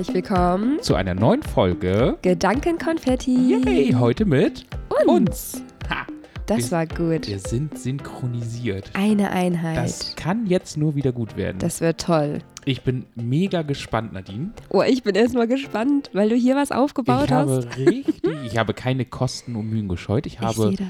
[0.00, 2.16] herzlich willkommen zu einer neuen Folge.
[2.22, 3.60] Gedankenkonfetti.
[3.62, 4.64] Yay, heute mit
[5.06, 5.62] uns.
[5.90, 6.06] Ha,
[6.46, 7.28] Das wir, war gut.
[7.28, 8.92] wir sind synchronisiert.
[8.94, 9.76] Eine Einheit.
[9.76, 11.58] Das kann jetzt nur wieder gut werden.
[11.58, 12.38] Das wird toll.
[12.64, 14.52] ich bin mega gespannt, Nadine.
[14.70, 17.50] Oh, ich bin erstmal gespannt, weil du hier was aufgebaut ich hast.
[17.50, 20.24] habe richtig, ich habe keine Kosten und Mühen gescheut.
[20.24, 20.88] Ich ich habe sehe das.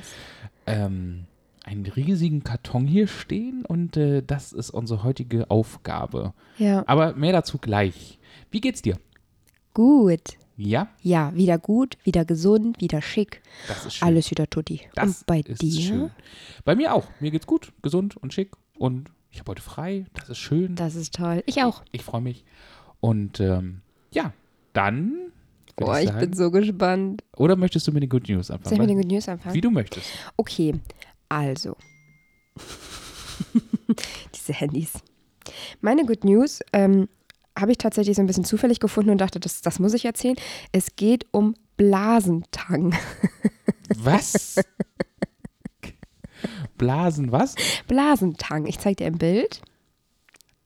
[0.69, 1.25] ähm,
[1.65, 6.33] einen riesigen Karton hier stehen und äh, das ist unsere heutige Aufgabe.
[6.59, 8.20] Ja, Aber mehr dazu gleich.
[8.51, 8.99] Wie geht's dir?
[9.75, 10.21] gut.
[10.57, 13.41] Ja, Ja, wieder gut, wieder gesund, wieder schick.
[13.67, 14.09] das ist schön.
[14.09, 14.83] Alles wieder tutti.
[14.95, 15.81] Das Und bei ist dir?
[15.81, 16.11] schön.
[16.67, 17.09] Bei mir auch.
[17.19, 20.05] Mir geht's gut, gesund und schick und ich habe heute frei.
[20.13, 20.75] Das ist schön.
[20.75, 21.43] Das ist toll.
[21.47, 21.83] Ich auch.
[21.93, 22.45] Ich freue mich.
[23.01, 23.81] Und ähm,
[24.13, 24.35] ja,
[24.75, 25.15] dann.
[25.81, 27.23] Oh, ich sagen, bin so gespannt.
[27.39, 28.65] Oder möchtest du mit den Good News anfangen?
[28.65, 29.55] Soll ich mit den Good News anfangen?
[29.55, 30.07] Wie du möchtest.
[30.37, 30.75] Okay,
[31.31, 31.75] also.
[34.35, 34.93] Diese Handys.
[35.81, 37.09] Meine Good News ähm,
[37.59, 40.37] habe ich tatsächlich so ein bisschen zufällig gefunden und dachte, das, das muss ich erzählen.
[40.73, 42.95] Es geht um Blasentang.
[43.97, 44.57] Was?
[46.79, 47.57] Blasen, was?
[47.89, 48.65] Blasentang.
[48.65, 49.61] Ich zeige dir ein Bild.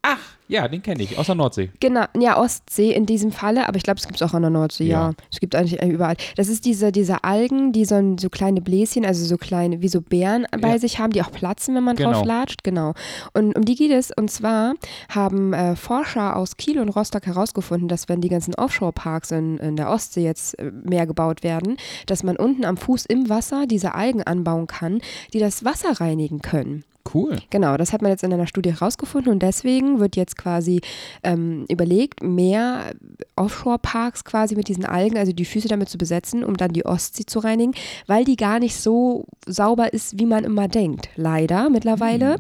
[0.06, 1.16] Ach, ja, den kenne ich.
[1.19, 1.70] Aus der Nordsee.
[1.80, 4.50] Genau, ja, Ostsee in diesem Falle, aber ich glaube, es gibt es auch an der
[4.50, 5.08] Nordsee, ja.
[5.08, 5.12] Ja.
[5.33, 6.16] Es gibt eigentlich überall.
[6.36, 9.88] Das ist diese, diese Algen, die so, ein, so kleine Bläschen, also so kleine, wie
[9.88, 10.78] so Beeren bei Ja.
[10.78, 12.12] sich haben, die auch platzen, wenn man Genau.
[12.12, 12.62] drauf latscht.
[12.64, 12.92] Genau.
[13.33, 14.11] Und um die geht es.
[14.14, 14.74] Und zwar
[15.08, 19.77] haben äh, Forscher aus Kiel und Rostock herausgefunden, dass wenn die ganzen Offshore-Parks in, in
[19.77, 23.94] der Ostsee jetzt äh, mehr gebaut werden, dass man unten am Fuß im Wasser diese
[23.94, 25.00] Algen anbauen kann,
[25.33, 26.84] die das Wasser reinigen können.
[27.12, 27.36] Cool.
[27.50, 30.80] Genau, das hat man jetzt in einer Studie herausgefunden und deswegen wird jetzt quasi
[31.22, 32.92] ähm, überlegt, mehr
[33.36, 37.27] Offshore-Parks quasi mit diesen Algen, also die Füße damit zu besetzen, um dann die Ostsee
[37.27, 37.74] zu reinigen,
[38.06, 41.11] weil die gar nicht so sauber ist, wie man immer denkt.
[41.17, 42.36] Leider mittlerweile.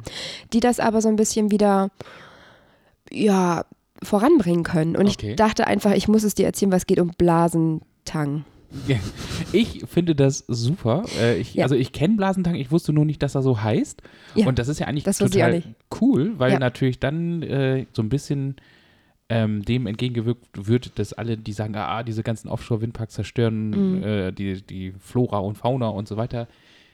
[0.52, 1.90] Die das aber so ein bisschen wieder,
[3.10, 3.64] ja,
[4.02, 4.96] voranbringen können.
[4.96, 5.30] Und Okay.
[5.30, 8.44] ich dachte einfach, ich muss es dir erzählen, was geht um Blasentang.
[9.52, 11.04] Ich finde das super.
[11.20, 11.64] Äh, ich, Ja.
[11.64, 14.02] Also ich kenne Blasentang, ich wusste nur nicht, dass er so heißt.
[14.34, 15.62] Ja, und das ist ja eigentlich total
[16.00, 16.58] cool, weil Ja.
[16.58, 18.56] natürlich dann äh, so ein bisschen
[19.30, 24.02] ähm, dem entgegengewirkt wird, dass alle, die sagen, ah, diese ganzen Offshore-Windparks zerstören Mhm.
[24.02, 26.46] äh, die, die Flora und Fauna und so weiter.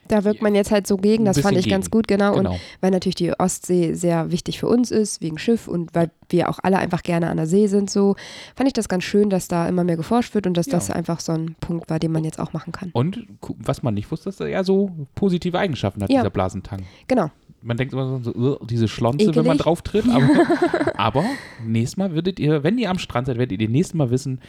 [0.07, 1.91] Da wirkt man jetzt halt so gegen, das fand ich ganz gegen.
[1.97, 2.31] gut, genau.
[2.33, 2.57] Und Genau.
[2.81, 6.59] weil natürlich die Ostsee sehr wichtig für uns ist, wegen Schiff und weil wir auch
[6.63, 8.15] alle einfach gerne an der See sind, so
[8.55, 10.73] fand ich das ganz schön, dass da immer mehr geforscht wird und dass Ja.
[10.73, 12.89] das einfach so ein Punkt war, den man jetzt auch machen kann.
[12.93, 13.25] Und
[13.57, 16.21] was man nicht wusste, dass er ja so positive Eigenschaften hat, Ja.
[16.21, 16.81] dieser Blasentang.
[17.07, 17.29] Genau.
[17.61, 19.61] Man denkt immer so, "Ugh, diese Schlonze, wenn man Ekelig.
[19.61, 20.09] drauf tritt.
[20.09, 20.27] Aber,
[20.97, 21.23] aber
[21.65, 24.39] nächstes Mal würdet ihr, wenn ihr am Strand seid, werdet ihr nächstes Mal wissen,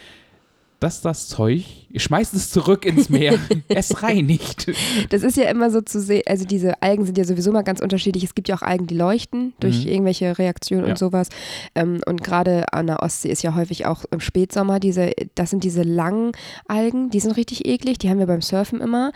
[0.83, 1.63] dass das Zeug,
[1.95, 3.37] schmeißt es zurück ins Meer,
[3.69, 4.71] es reinigt.
[5.09, 7.79] Das ist ja immer so zu sehen, also diese Algen sind ja sowieso mal ganz
[7.81, 8.23] unterschiedlich.
[8.23, 9.91] Es gibt ja auch Algen, die leuchten durch Mhm.
[9.91, 10.89] irgendwelche Reaktionen Ja.
[10.91, 11.29] und sowas.
[11.75, 15.63] Ähm, und gerade an der Ostsee ist ja häufig auch im Spätsommer diese, das sind
[15.63, 16.31] diese langen
[16.67, 19.11] Algen, die sind richtig eklig, die haben wir beim Surfen immer.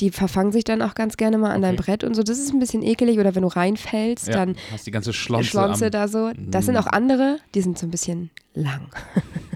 [0.00, 1.82] Die verfangen sich dann auch ganz gerne mal an deinem Okay.
[1.92, 2.22] Brett und so.
[2.22, 3.18] Das ist ein bisschen ekelig.
[3.18, 6.32] Oder wenn du reinfällst, Ja, dann hast die ganze Schlonze, Schlonze da so.
[6.36, 6.78] Das sind Mm.
[6.78, 8.88] auch andere, die sind so ein bisschen lang.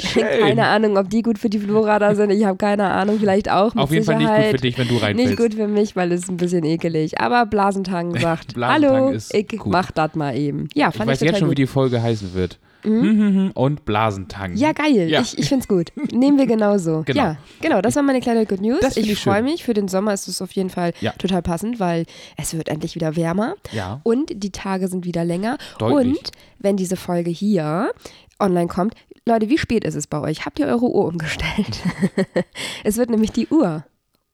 [0.00, 0.22] Schön.
[0.40, 2.30] keine Ahnung, ob die gut für die Flora da sind.
[2.30, 3.74] Ich habe keine Ahnung, vielleicht auch.
[3.76, 4.50] Auf jeden Fall nicht gut Sicherheit.
[4.56, 5.30] für dich, wenn du reinfällst.
[5.30, 7.20] Nicht gut für mich, weil es ist ein bisschen ekelig.
[7.20, 9.72] Aber Blasentang sagt, Blasentang hallo, ich gut.
[9.72, 10.68] mach das mal eben.
[10.74, 11.58] Ja, Ich fand weiß ich, total jetzt schon, wie gut.
[11.58, 12.58] die Folge heißen wird.
[12.84, 13.52] Mhm.
[13.54, 14.56] Und Blasentang.
[14.56, 15.08] Ja, geil.
[15.08, 15.20] Ja.
[15.20, 15.92] Ich, ich find's gut.
[16.12, 17.04] Nehmen wir genauso.
[17.12, 17.20] Genau.
[17.22, 17.80] Ja, genau.
[17.80, 18.80] Das war meine kleine Good News.
[18.80, 19.62] Das ich ich freue mich.
[19.62, 21.12] Für den Sommer ist es auf jeden Fall Ja.
[21.12, 22.06] total passend, weil
[22.36, 23.54] es wird endlich wieder wärmer.
[23.70, 24.00] Ja.
[24.02, 25.58] Und die Tage sind wieder länger.
[25.78, 26.16] Deutlich.
[26.18, 27.92] Und wenn diese Folge hier
[28.40, 28.94] online kommt,
[29.26, 30.44] Leute, wie spät ist es bei euch?
[30.46, 31.80] Habt ihr eure Uhr umgestellt?
[32.84, 33.84] es wird nämlich die Uhr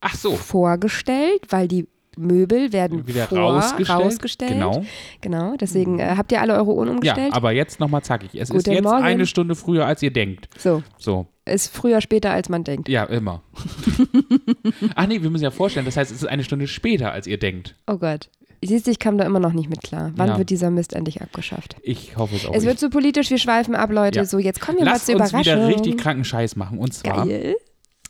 [0.00, 0.34] Ach so.
[0.34, 4.00] vorgestellt, weil die Möbel werden Wieder vor, rausgestellt.
[4.00, 4.52] rausgestellt.
[4.52, 4.84] Genau.
[5.20, 7.32] Genau, deswegen äh, habt ihr alle eure Uhren Ja, umgestellt?
[7.34, 8.30] aber jetzt nochmal zackig.
[8.34, 9.04] Es ist Guten jetzt Morgen.
[9.04, 10.48] eine Stunde früher, als ihr denkt.
[10.58, 11.26] so, So.
[11.44, 12.88] ist früher, später, als man denkt.
[12.88, 13.42] Ja, immer.
[14.96, 17.38] Ach nee, wir müssen ja vorstellen, das heißt, es ist eine Stunde später, als ihr
[17.38, 17.76] denkt.
[17.86, 18.30] Oh Gott.
[18.62, 20.10] Siehst du, ich kam da immer noch nicht mit klar.
[20.16, 20.38] Wann Ja.
[20.38, 21.76] wird dieser Mist endlich abgeschafft?
[21.82, 22.66] Ich hoffe es auch es nicht.
[22.66, 24.18] wird so politisch, wir schweifen ab, Leute.
[24.18, 24.24] Ja.
[24.24, 25.54] So, jetzt kommen wir Lass mal zur uns Überraschung.
[25.56, 26.78] wieder richtig kranken Scheiß machen.
[26.78, 27.54] Und zwar, Geil.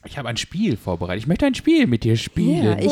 [0.07, 1.23] ich habe ein Spiel vorbereitet.
[1.23, 2.79] Ich möchte ein Spiel mit dir Ja, spielen.
[2.79, 2.87] ich,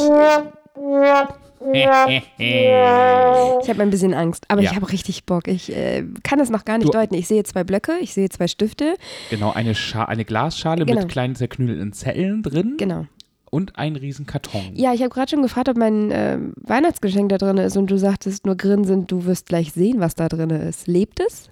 [2.39, 4.71] ich habe ein bisschen Angst, aber Ja.
[4.71, 5.49] ich habe richtig Bock.
[5.49, 7.15] Ich äh, kann es noch gar nicht Du- deuten.
[7.15, 8.95] Ich sehe zwei Blöcke, ich sehe zwei Stifte.
[9.31, 11.01] genau, eine, Scha eine Glasschale Genau.
[11.01, 13.07] mit kleinen zerknüllten Zellen drin Genau.
[13.51, 14.73] Und ein riesen Karton.
[14.75, 17.99] Ja, ich habe gerade schon gefragt, ob mein äh, Weihnachtsgeschenk da drin ist und du
[17.99, 20.87] sagtest nur grinsend, du wirst gleich sehen, was da drin ist.
[20.87, 21.51] Lebt es?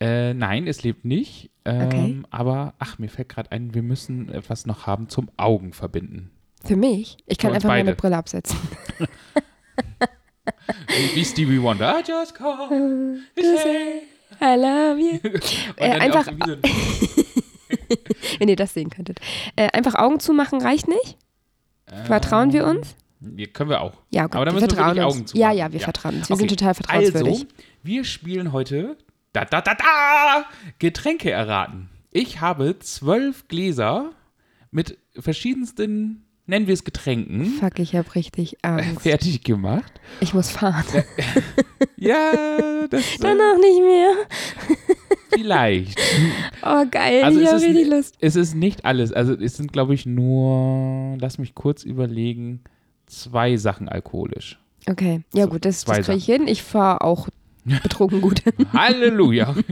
[0.00, 1.50] Äh, nein, es lebt nicht.
[1.64, 2.22] Ähm, Okay.
[2.30, 6.30] Aber, ach, mir fällt gerade ein, wir müssen etwas noch haben zum Augen verbinden.
[6.64, 7.16] Für mich?
[7.26, 7.96] Ich kann einfach meine beide.
[7.96, 8.58] Brille absetzen.
[11.14, 11.98] Wie, Stevie Wonder.
[11.98, 12.68] I just call
[13.36, 14.02] say
[14.40, 15.18] I love you.
[15.76, 16.32] Äh, einfach- so
[18.38, 19.20] Wenn ihr das sehen könntet.
[19.56, 21.16] Äh, einfach Augen zumachen reicht nicht?
[22.04, 22.94] Vertrauen wir uns?
[23.20, 23.94] Wir können wir auch.
[24.10, 25.16] Ja, gut, Aber dann wir müssen wir vertrauen wirklich uns.
[25.16, 25.56] Augen zumachen.
[25.58, 26.28] Ja, ja, wir vertrauen uns.
[26.28, 26.40] Wir Okay.
[26.48, 27.32] sind total vertrauenswürdig.
[27.34, 27.46] Also,
[27.82, 28.96] wir spielen heute
[29.32, 30.44] da, da, da, da,
[30.78, 31.88] Getränke erraten.
[32.10, 34.10] Ich habe zwölf Gläser
[34.70, 39.02] mit verschiedensten, nennen wir es Getränken, Fuck, ich habe richtig Angst.
[39.02, 39.92] fertig gemacht.
[40.20, 40.84] Ich muss fahren.
[41.96, 42.32] Ja,
[42.90, 44.12] das Danach nicht mehr.
[45.34, 46.00] vielleicht.
[46.62, 47.22] Oh, geil.
[47.22, 48.16] Also ich es habe ist richtig Lust.
[48.20, 49.12] Es ist nicht alles.
[49.12, 52.60] Also es sind, glaube ich, nur, lass mich kurz überlegen,
[53.06, 54.58] zwei Sachen alkoholisch.
[54.88, 55.22] Okay.
[55.34, 56.48] Ja, So, gut, das, das kriege ich hin.
[56.48, 57.28] Ich fahre auch
[57.82, 58.42] betrunken gut.
[58.72, 59.54] Halleluja.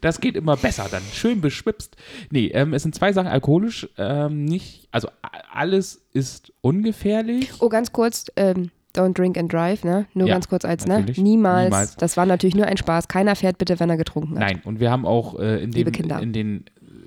[0.00, 1.02] Das geht immer besser dann.
[1.12, 1.96] Schön beschwipst.
[2.30, 3.88] Nee, ähm, es sind zwei Sachen alkoholisch.
[3.96, 5.08] Ähm, nicht, also
[5.52, 7.50] alles ist ungefährlich.
[7.60, 8.26] Oh, ganz kurz.
[8.36, 10.06] Ähm, don't drink and drive, ne?
[10.14, 11.04] Nur Ja, ganz kurz als, ne?
[11.16, 11.70] Niemals.
[11.70, 11.96] Niemals.
[11.96, 13.08] Das war natürlich nur ein Spaß.
[13.08, 14.40] Keiner fährt bitte, wenn er getrunken hat.
[14.40, 16.20] Nein, und wir haben auch äh, in, Liebe dem, Kinder.
[16.20, 16.64] in den,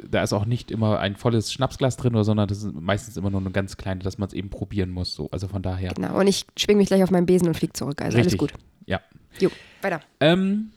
[0.09, 3.29] da ist auch nicht immer ein volles Schnapsglas drin, oder, sondern das ist meistens immer
[3.29, 5.13] nur eine ganz kleine, dass man es eben probieren muss.
[5.13, 5.29] So.
[5.31, 5.93] Also von daher.
[5.93, 6.19] Genau.
[6.19, 8.01] Und ich schwinge mich gleich auf meinen Besen und fliege zurück.
[8.01, 8.39] Also Richtig.
[8.39, 8.61] alles gut.
[8.85, 8.99] Ja.
[9.39, 9.49] Jo,
[9.81, 10.01] weiter.
[10.19, 10.71] Ähm,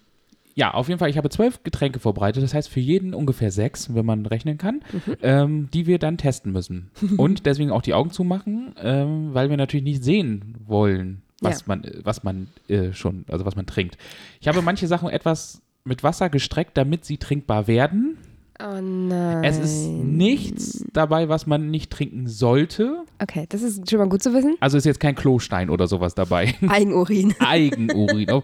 [0.54, 3.92] ja, auf jeden Fall, ich habe zwölf Getränke vorbereitet, das heißt für jeden ungefähr sechs,
[3.94, 5.16] wenn man rechnen kann, Mhm.
[5.22, 6.90] ähm, die wir dann testen müssen.
[7.18, 11.64] Und deswegen auch die Augen zumachen, ähm, weil wir natürlich nicht sehen wollen, was Ja.
[11.66, 13.98] man, was man äh, schon, also was man trinkt.
[14.40, 18.16] Ich habe manche Sachen etwas mit Wasser gestreckt, damit sie trinkbar werden.
[18.60, 19.42] Oh nein.
[19.42, 23.02] Es ist nichts dabei, was man nicht trinken sollte.
[23.20, 24.56] Okay, das ist schon mal gut zu wissen.
[24.60, 26.54] Also ist jetzt kein Klostein oder sowas dabei.
[26.68, 27.34] Eigenurin.
[27.40, 28.30] Eigenurin.
[28.30, 28.42] Oh,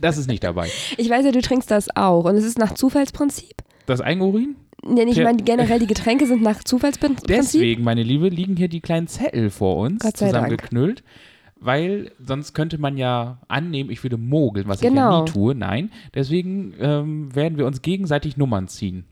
[0.00, 0.68] das ist nicht dabei.
[0.96, 2.24] Ich weiß ja, du trinkst das auch.
[2.24, 3.54] Und es ist nach Zufallsprinzip.
[3.86, 4.56] Das Eigenurin?
[4.86, 7.26] Nee, ich meine, generell die Getränke sind nach Zufallsprinzip.
[7.26, 10.68] Deswegen, meine Liebe, liegen hier die kleinen Zettel vor uns Gott sei Dank.
[11.64, 15.24] Weil sonst könnte man ja annehmen, ich würde mogeln, was ich ja Genau.
[15.24, 15.54] nie tue.
[15.54, 15.90] Nein.
[16.14, 19.04] Deswegen ähm, werden wir uns gegenseitig Nummern ziehen.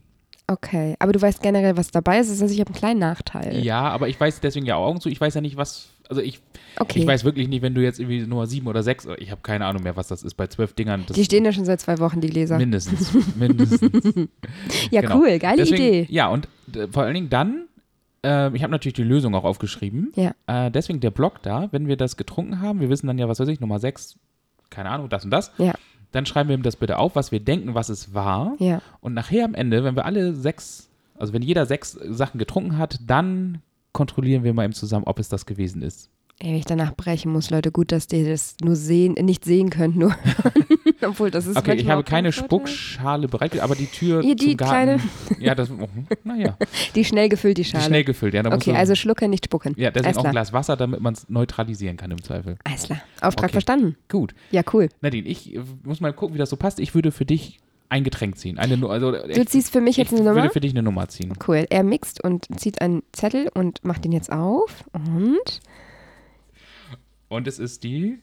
[0.45, 2.29] Okay, aber du weißt generell, was dabei ist.
[2.29, 3.63] Das heißt, ich habe einen kleinen Nachteil.
[3.63, 5.07] Ja, aber ich weiß deswegen ja Augen zu.
[5.09, 5.87] Ich weiß ja nicht, was.
[6.09, 6.41] Also ich,
[6.79, 6.99] Okay.
[6.99, 9.07] ich weiß wirklich nicht, wenn du jetzt irgendwie Nummer sieben oder sechs.
[9.19, 11.05] Ich habe keine Ahnung mehr, was das ist bei zwölf Dingern.
[11.15, 12.57] Die stehen ja schon seit zwei Wochen, die Gläser.
[12.57, 13.13] mindestens.
[13.35, 14.27] mindestens.
[14.91, 15.19] ja, genau.
[15.19, 15.39] cool.
[15.39, 16.07] Geile Deswegen, Idee.
[16.09, 17.63] Ja, und äh, vor allen Dingen dann,
[18.23, 20.11] äh, ich habe natürlich die Lösung auch aufgeschrieben.
[20.15, 20.33] Ja.
[20.47, 23.39] Äh, deswegen der Block da, wenn wir das getrunken haben, wir wissen dann ja, was
[23.39, 24.17] weiß ich, Nummer 6,
[24.69, 25.51] keine Ahnung, das und das.
[25.57, 25.73] Ja.
[26.11, 28.55] Dann schreiben wir ihm das bitte auf, was wir denken, was es war.
[28.59, 28.81] Ja.
[29.01, 32.99] Und nachher am Ende, wenn wir alle sechs, also wenn jeder sechs Sachen getrunken hat,
[33.05, 33.61] dann
[33.93, 36.09] kontrollieren wir mal eben zusammen, ob es das gewesen ist.
[36.43, 39.69] Ey, wenn ich danach brechen muss, Leute, gut, dass ihr das nur sehen, nicht sehen
[39.69, 40.13] könnt, nur.
[41.01, 42.33] Obwohl, das ist Okay, ich habe keine.
[42.33, 45.01] Spuckschale bereitet, aber die Tür Hier, die zum Garten.
[45.39, 45.87] Ja, das, oh,
[46.25, 46.57] naja,
[46.95, 47.83] Die schnell gefüllt, die die Schale.
[47.85, 48.33] schnell gefüllt.
[48.33, 49.73] Ja, okay, du, also schlucken, nicht spucken.
[49.77, 50.31] ja, deswegen auch ein.
[50.31, 52.57] Glas Wasser, damit man es neutralisieren kann im Zweifel.
[52.65, 53.01] Alles klar.
[53.21, 53.51] Auftrag Okay.
[53.53, 53.95] verstanden.
[54.09, 54.33] Gut.
[54.51, 54.89] Ja, cool.
[54.99, 56.79] Nadine, ich äh, muss mal gucken, wie das so passt.
[56.81, 58.57] Ich würde für dich ein Getränk ziehen.
[58.57, 60.35] Eine, also, Du ziehst für mich ich jetzt eine Nummer.
[60.35, 61.33] würde für dich eine Nummer ziehen.
[61.47, 61.65] Cool.
[61.69, 64.83] Er mixt und zieht einen Zettel und macht den jetzt auf.
[64.93, 65.61] Und
[67.33, 68.19] Und es ist die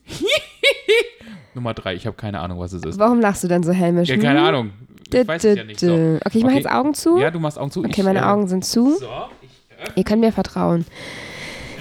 [1.55, 1.95] Nummer drei.
[1.95, 2.99] Ich habe keine Ahnung, was es ist.
[2.99, 4.09] warum lachst du denn so hämisch?
[4.09, 4.47] Ja, keine Hm?
[4.47, 4.71] Ahnung.
[5.13, 5.93] Ich weiß es ja nicht so.
[6.25, 6.63] Okay, ich mache Okay.
[6.63, 7.19] jetzt Augen zu.
[7.19, 7.81] Ja, du machst Augen zu.
[7.81, 8.99] okay, ich, meine äh, Augen sind zu.
[8.99, 9.07] So,
[9.43, 9.51] ich
[9.97, 10.85] Ihr könnt mir vertrauen.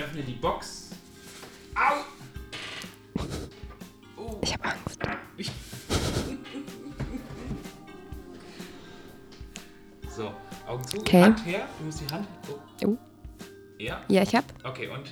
[0.03, 0.89] öffne die Box.
[1.75, 3.21] Au!
[4.41, 4.99] Ich habe Angst.
[10.09, 10.31] So,
[10.67, 10.97] Augen zu.
[10.99, 11.21] Okay.
[11.23, 11.67] Hand her.
[11.77, 12.27] Du musst die Hand.
[12.49, 12.87] Oh.
[12.87, 12.97] Oh.
[13.77, 14.47] Ja, Ja, ich habe.
[14.63, 14.87] okay.
[14.87, 15.11] Und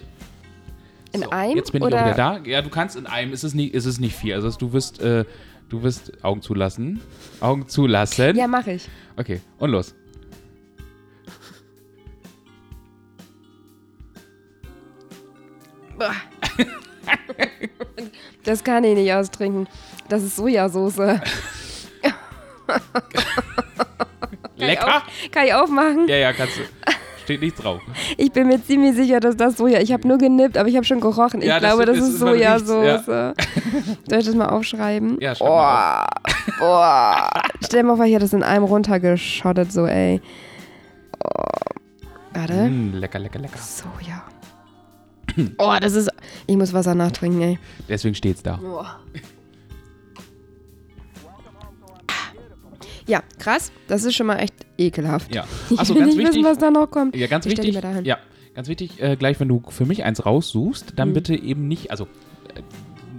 [1.18, 2.40] In so, einem Jetzt bin ich oder- auch wieder da.
[2.46, 3.34] Ja, du kannst in einem.
[3.34, 4.34] Es ist nicht, es ist nicht viel.
[4.34, 5.26] Also du wirst, äh,
[5.70, 7.02] du wirst Augen zulassen.
[7.40, 8.36] Augen zulassen.
[8.36, 8.88] Ja, mache ich.
[9.18, 9.94] Okay, und los.
[18.44, 19.68] Das kann ich nicht austrinken.
[20.10, 20.98] Das ist Sojasauce.
[24.56, 25.04] Lecker?
[25.32, 26.08] Kann ich aufmachen?
[26.08, 26.62] Ja, ja, kannst du.
[27.28, 27.82] Steht nichts drauf.
[28.16, 29.82] Ich bin mir ziemlich sicher, dass das Soja.
[29.82, 31.42] Ich habe nur genippt, aber ich habe schon gerochen.
[31.42, 33.06] Ich Ja, das glaube, das, ist- ist ist- Sojasauce.
[33.06, 35.18] Soll ich das mal aufschreiben?
[35.20, 36.08] Ja, schreib mal Boah.
[36.60, 37.30] Boah.
[37.66, 40.22] Stell mal vor, ich hätte das in einem runtergeschottet, so, ey.
[41.22, 41.30] Oh.
[42.34, 42.54] Warte.
[42.70, 43.58] Mm, lecker, lecker, lecker.
[43.60, 44.24] Soja.
[45.58, 46.10] Oh, das ist.
[46.46, 47.60] Ich muss Wasser nachtrinken, ey.
[47.90, 48.58] Deswegen steht's da.
[53.08, 53.72] Ja, krass.
[53.88, 55.34] Das ist schon mal echt ekelhaft.
[55.34, 55.46] Ja.
[55.70, 56.42] Ich Achso, will ganz nicht wichtig.
[56.44, 57.16] wissen, was da noch kommt.
[57.16, 57.74] Ja, ganz Ich wichtig.
[58.04, 58.18] Ja,
[58.54, 61.14] ganz wichtig, äh, gleich wenn du für mich eins raussuchst, dann Hm.
[61.14, 62.08] bitte eben nicht, also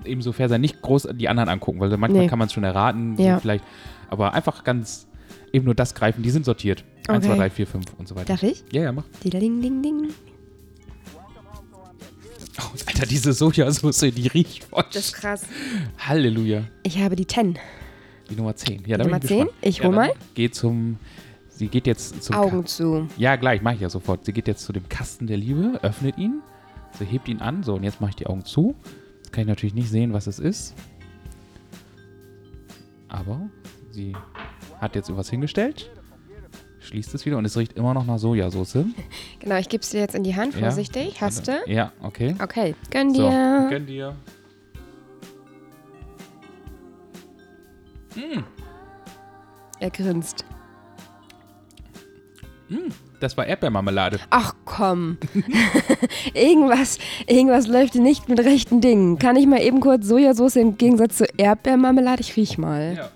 [0.04, 2.28] äh, eben so fair sein, nicht groß die anderen angucken, weil manchmal Nee.
[2.28, 3.38] kann man es schon erraten, Ja.
[3.40, 3.64] vielleicht,
[4.11, 5.07] aber einfach ganz
[5.52, 6.85] eben nur das greifen, die sind sortiert.
[7.09, 7.35] 1, Okay.
[7.35, 8.26] 2, 3, 4, 5 und so weiter.
[8.26, 8.64] Darf ich?
[8.71, 9.04] Ja, ja, mach.
[9.25, 10.09] Ding, ding, ding.
[12.61, 14.85] Oh, Alter, diese Sojasauce, die riecht voll.
[14.92, 15.42] Das ist krass.
[15.99, 16.64] Halleluja.
[16.83, 17.59] Ich habe die 10.
[18.30, 18.85] Die Nummer 10.
[18.87, 19.38] Ja, da Nummer bin ich 10?
[19.47, 19.58] gespannt.
[19.62, 20.14] Ich ja, hol dann mal.
[20.35, 20.99] Geht zum.
[21.49, 22.37] Sie geht jetzt zum.
[22.37, 23.08] Augen zu.
[23.16, 24.25] Ja, gleich, mache ich ja sofort.
[24.25, 26.40] Sie geht jetzt zu dem Kasten der Liebe, öffnet ihn,
[26.99, 27.62] sie hebt ihn an.
[27.62, 28.75] So, und jetzt mache ich die Augen zu.
[29.18, 30.75] Jetzt kann ich natürlich nicht sehen, was es ist.
[33.08, 33.49] Aber
[33.90, 34.14] sie
[34.80, 35.90] hat jetzt irgendwas hingestellt,
[36.80, 38.78] schließt es wieder und es riecht immer noch nach Sojasauce.
[39.40, 40.61] Genau, ich gebe es dir jetzt in die Hand, Ja.
[40.62, 41.20] vorsichtig.
[41.23, 41.52] Hast du?
[41.66, 42.35] Ja, okay.
[42.42, 43.66] Okay, gönn So, dir.
[43.70, 44.16] gönn dir.
[49.81, 50.45] Er grinst.
[53.21, 54.21] Das war Erdbeermarmelade.
[54.31, 55.17] Ach komm.
[56.35, 59.19] irgendwas, irgendwas läuft hier nicht mit rechten Dingen.
[59.19, 62.21] Kann ich mal eben kurz Sojasauce im Gegensatz zu Erdbeermarmelade?
[62.21, 62.95] Ich riech mal.
[62.97, 63.11] Ja.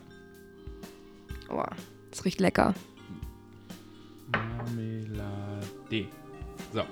[1.51, 1.63] Oh,
[2.11, 2.75] das riecht lecker.
[4.33, 6.09] Marmelade.
[6.73, 6.83] So.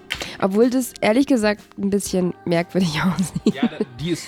[0.41, 3.55] Obwohl das ehrlich gesagt ein bisschen merkwürdig aussieht.
[3.55, 4.27] Ja, die ist.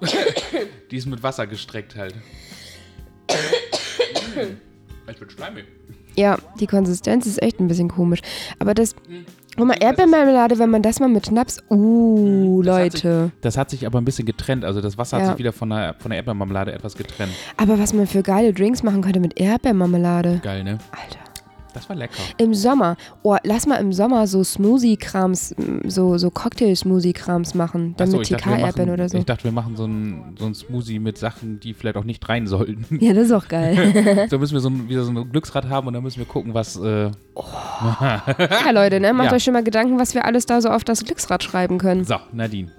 [0.90, 2.14] die ist mit Wasser gestreckt halt.
[5.08, 5.64] Ich bin schleimig.
[6.16, 8.20] Ja, die Konsistenz ist echt ein bisschen komisch.
[8.58, 8.94] Aber das.
[9.08, 9.24] Hm.
[9.56, 11.62] Guck mal, Erdbeermarmelade, wenn man das mal mit Schnaps.
[11.70, 13.30] Uh, Hm, Das hat sich- Leute.
[13.40, 14.64] Das hat sich aber ein bisschen getrennt.
[14.66, 15.22] Also das Wasser Ja.
[15.24, 17.32] hat sich wieder von der, von der Erdbeermarmelade etwas getrennt.
[17.56, 20.40] Aber was man für geile Drinks machen könnte mit Erdbeermarmelade.
[20.42, 20.78] Geil, ne?
[20.90, 21.20] Alter.
[21.76, 22.14] Das war lecker.
[22.38, 22.96] Im Sommer.
[23.22, 25.54] Oh, lass mal im Sommer so Smoothie-Krams,
[25.86, 27.94] so, so Cocktail-Smoothie-Krams machen.
[27.98, 29.18] Dann so, mit TK-Erdbeeren oder so.
[29.18, 32.26] Ich dachte, wir machen so einen so ein Smoothie mit Sachen, die vielleicht auch nicht
[32.28, 32.86] rein sollten.
[33.06, 34.26] Ja, das ist auch geil.
[34.30, 36.54] da müssen wir so ein, wieder so ein Glücksrad haben und dann müssen wir gucken,
[36.54, 36.76] was.
[36.76, 39.12] Äh, ja, Leute, ne?
[39.12, 39.32] Macht Ja.
[39.36, 42.04] euch schon mal Gedanken, was wir alles da so auf das Glücksrad schreiben können.
[42.04, 42.70] so, Nadine.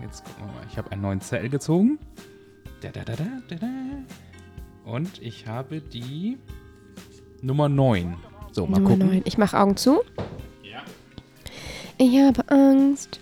[0.00, 0.66] Jetzt gucken wir mal.
[0.70, 1.98] Ich habe einen neuen Zettel gezogen.
[2.80, 3.66] Da, da, da, da, da, da.
[4.90, 6.38] Und ich habe die
[7.42, 8.16] Nummer 9.
[8.52, 9.06] So, mal Nummer gucken.
[9.08, 9.22] 9.
[9.24, 10.00] Ich mache Augen zu.
[10.62, 10.82] Ja.
[11.98, 13.20] Ich habe Angst.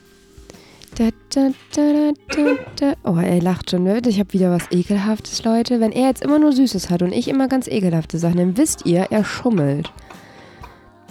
[0.97, 2.95] Da, da, da, da, da, da.
[3.05, 3.85] Oh, er lacht schon.
[3.85, 4.01] ne?
[4.07, 5.81] Ich habe wieder was Ekelhaftes, Leute.
[5.81, 8.85] Wenn er jetzt immer nur Süßes hat und ich immer ganz ekelhafte Sachen, dann wisst
[8.87, 9.93] ihr, er schummelt.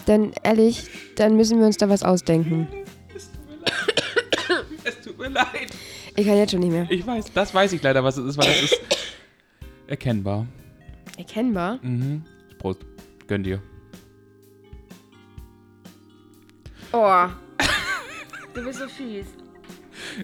[0.08, 2.68] Denn ehrlich, dann müssen wir uns da was ausdenken.
[3.16, 4.78] Es tut mir leid.
[4.84, 5.68] es tut mir leid.
[6.16, 6.88] Ich kann jetzt schon nicht mehr.
[6.90, 8.80] Ich weiß, das weiß ich leider, was es ist, weil das ist
[9.88, 10.48] erkennbar.
[11.18, 11.80] Erkennbar.
[11.82, 12.24] Mhm.
[12.58, 12.82] Prost.
[13.28, 13.62] Gönn dir.
[16.92, 17.26] Oh.
[18.54, 19.28] Du bist so fies.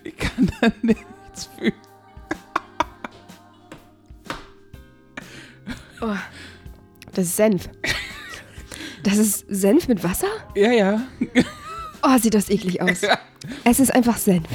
[0.03, 1.74] Ich kann da nichts fühlen.
[6.01, 6.15] Oh.
[7.13, 7.69] Das ist Senf.
[9.03, 10.27] Das ist Senf mit Wasser?
[10.55, 11.01] Ja, ja.
[12.01, 13.01] Oh, sieht das eklig aus.
[13.63, 14.48] Es ist einfach Senf.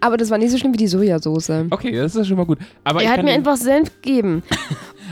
[0.00, 1.50] Aber das war nicht so schlimm wie die Sojasauce.
[1.70, 2.58] Okay, das ist schon mal gut.
[2.84, 4.42] Aber, Er hat mir einfach Senf gegeben.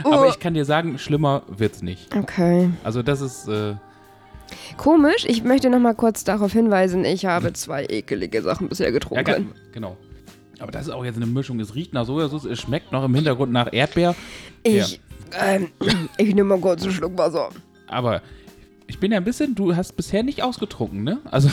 [0.03, 0.29] Aber Oh.
[0.29, 2.15] ich kann dir sagen, schlimmer wird's nicht.
[2.15, 2.69] Okay.
[2.83, 3.75] Also das ist, äh,
[4.77, 8.91] Komisch, ich möchte noch mal kurz darauf hinweisen, ich habe zwei ekelige Sachen bisher ja,
[8.91, 9.23] getrunken.
[9.25, 9.95] ge- genau.
[10.59, 11.59] Aber das ist auch jetzt eine Mischung.
[11.59, 14.13] Es riecht nach Sojasauce, es schmeckt noch im Hintergrund nach Erdbeer.
[14.63, 14.99] ich,
[15.39, 15.69] ähm,
[16.17, 17.49] ich nehme mal kurz einen Schluck Wasser.
[17.87, 18.21] Aber
[18.87, 21.19] ich bin ja ein bisschen, du hast bisher nicht ausgetrunken, ne?
[21.31, 21.49] Also,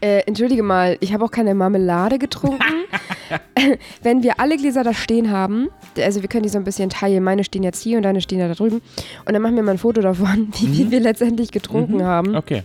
[0.00, 2.58] Äh, entschuldige mal, ich habe auch keine Marmelade getrunken.
[4.02, 7.22] Wenn wir alle Gläser da stehen haben, also wir können die so ein bisschen teilen,
[7.24, 8.80] meine stehen jetzt hier und deine stehen ja da drüben.
[9.24, 12.36] Und dann machen wir mal ein Foto davon, wie viel wir letztendlich getrunken haben.
[12.36, 12.62] okay.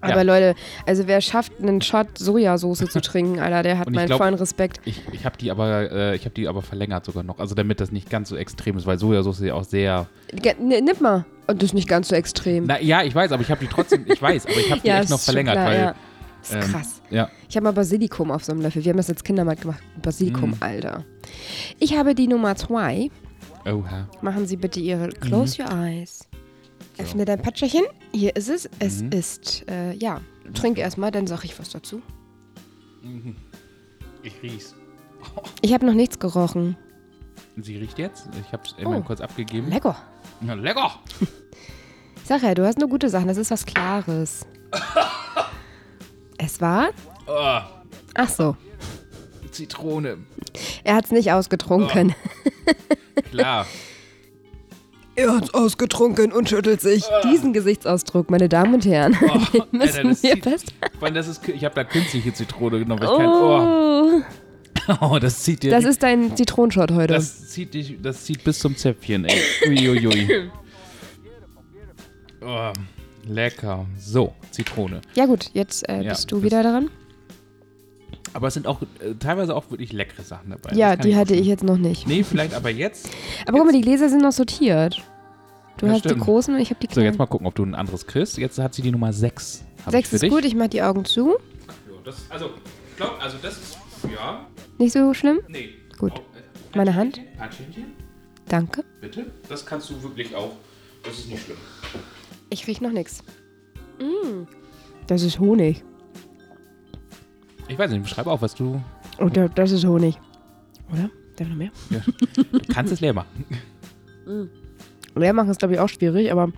[0.00, 0.16] Aber Mhm.
[0.18, 0.22] Ja.
[0.22, 0.54] Leute,
[0.86, 4.80] also wer schafft, einen Shot Sojasauce zu trinken, Alter, der hat meinen glaub- vollen Respekt.
[4.84, 7.40] Ich, ich habe die aber, äh, ich habe die aber verlängert sogar noch.
[7.40, 10.06] Also damit das nicht ganz so extrem ist, weil Sojasauce ja auch sehr.
[10.32, 11.24] Ge- n- Nimm mal.
[11.48, 12.66] Und das ist nicht ganz so extrem.
[12.66, 14.86] Na ja, ich weiß, aber ich habe die trotzdem, ich weiß, aber ich habe die
[14.86, 15.78] ja, echt noch verlängert, klar, weil.
[15.80, 15.94] ja.
[16.50, 17.02] Das ist ähm, krass.
[17.10, 17.30] Ja.
[17.48, 18.84] Ich habe mal Basilikum auf so einem Löffel.
[18.84, 19.82] Wir haben das als Kindermarkt gemacht.
[20.02, 20.56] Basilikum, Mm.
[20.60, 21.04] Alter.
[21.78, 23.10] Ich habe die Nummer zwei.
[23.66, 24.08] Oha.
[24.22, 26.20] Machen Sie bitte Ihre Close Your Eyes.
[26.98, 27.84] Öffne dein Patscherchen.
[28.12, 28.68] Hier ist es.
[28.78, 29.10] Es Mhm.
[29.12, 30.20] ist, äh, ja.
[30.54, 32.02] Trink erstmal, dann sage ich was dazu.
[34.22, 34.74] Ich riech's.
[35.62, 36.76] Ich habe noch nichts gerochen.
[37.56, 38.28] Sie riecht jetzt.
[38.40, 38.92] Ich habe es Oh.
[38.94, 39.68] eben kurz abgegeben.
[39.68, 39.96] Lecker.
[40.46, 40.92] Ja, lecker.
[42.24, 43.26] Sag ja, du hast nur gute Sachen.
[43.26, 44.46] Das ist was Klares.
[46.58, 46.88] es war?
[47.26, 47.60] Oh,
[48.14, 48.56] Ach so.
[49.50, 50.18] Zitrone.
[50.84, 52.14] Er hat es nicht ausgetrunken.
[53.30, 53.66] Klar.
[55.14, 57.02] Er hat es ausgetrunken und schüttelt sich.
[57.24, 59.16] Diesen Gesichtsausdruck, meine Damen und Herren,
[59.52, 60.74] den müssen Alter, das wir zieht- fest.
[61.00, 63.00] Allem, das ist, ich habe da künstliche Zitrone genommen.
[63.02, 64.22] Weil ich kein, oh.
[65.00, 65.72] Oh, oh, das zieht dir.
[65.72, 67.14] das ist dein Zitronenshot heute.
[67.14, 69.40] das zieht dich, das zieht bis zum Zäpfchen, ey.
[69.66, 70.50] Uiuiui.
[72.40, 72.70] Oh,
[73.28, 73.86] lecker.
[73.98, 75.00] So, Zitrone.
[75.14, 76.90] ja gut, jetzt äh, Ja, bist du das- wieder dran.
[78.34, 80.74] Aber es sind auch äh, teilweise auch wirklich leckere Sachen dabei.
[80.76, 82.06] Ja, die auch hatte ich jetzt noch nicht.
[82.06, 83.08] Nee, vielleicht aber jetzt.
[83.46, 85.02] Aber guck mal, die Gläser sind noch sortiert.
[85.78, 86.24] Du Ja, hast die stimmt.
[86.24, 87.06] großen und ich habe die So, kleinen.
[87.06, 88.36] jetzt mal gucken, ob du ein anderes kriegst.
[88.36, 89.64] Jetzt hat sie die Nummer 6.
[89.88, 91.36] Sechs ist gut, ich mach die Augen zu.
[92.04, 92.50] Das, also,
[92.90, 93.78] ich glaube, also das ist,
[94.14, 94.46] ja,
[94.78, 95.40] Nicht so schlimm?
[95.48, 95.70] nee.
[95.98, 96.12] Gut.
[96.16, 96.20] Oh,
[96.76, 97.20] Meine Hand?
[97.38, 97.84] Handschüttelchen?
[98.48, 98.84] Danke.
[99.00, 99.26] Bitte?
[99.48, 100.52] Das kannst du wirklich auch.
[101.04, 101.56] Das ist nicht schlimm.
[102.50, 103.22] Ich riech noch nichts.
[104.00, 104.44] Mm.
[105.06, 105.84] Das ist Honig.
[107.68, 108.80] Ich weiß nicht, beschreib auf, was du.
[109.18, 110.18] Und da- das ist Honig.
[110.92, 111.10] Oder?
[111.36, 111.70] Darf noch mehr?
[111.90, 113.44] Du kannst es leer machen.
[115.14, 116.52] Leer machen ist, glaube ich, auch schwierig, aber.